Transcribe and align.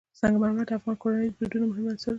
سنگ 0.19 0.35
مرمر 0.41 0.65
د 0.69 0.71
افغان 0.77 0.95
کورنیو 1.01 1.31
د 1.33 1.37
دودونو 1.39 1.65
مهم 1.69 1.85
عنصر 1.91 2.05
دی. 2.07 2.09